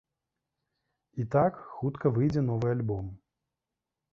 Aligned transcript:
І 1.23 1.27
так, 1.35 1.53
хутка 1.75 2.05
выйдзе 2.17 2.41
новы 2.49 2.67
альбом. 2.77 3.05